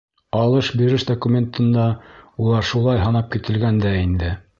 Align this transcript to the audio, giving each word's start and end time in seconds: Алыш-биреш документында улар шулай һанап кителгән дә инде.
Алыш-биреш 0.43 1.03
документында 1.09 1.83
улар 2.45 2.67
шулай 2.71 3.03
һанап 3.05 3.29
кителгән 3.37 3.79
дә 3.85 3.93
инде. 4.07 4.33